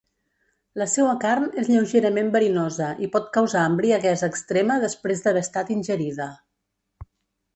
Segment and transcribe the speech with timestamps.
[0.81, 6.31] La seua carn és lleugerament verinosa i pot causar embriaguesa extrema després d'haver estat ingerida.